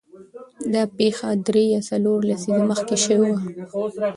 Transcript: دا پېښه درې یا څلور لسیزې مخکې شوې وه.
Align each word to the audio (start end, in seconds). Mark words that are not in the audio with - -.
دا 0.73 0.83
پېښه 0.97 1.29
درې 1.47 1.63
یا 1.73 1.81
څلور 1.89 2.17
لسیزې 2.29 2.63
مخکې 2.69 2.95
شوې 3.05 3.27
وه. 3.31 3.39